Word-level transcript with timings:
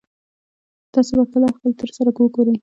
تاسو 0.93 1.11
به 1.17 1.25
کله 1.31 1.47
خپل 1.55 1.71
تره 1.79 1.91
سره 1.97 2.09
وګورئ 2.23 2.55